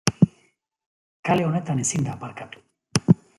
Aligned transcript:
Kale 1.29 1.45
honetan 1.49 1.83
ezin 1.85 2.09
da 2.09 2.17
aparkatu. 2.19 2.65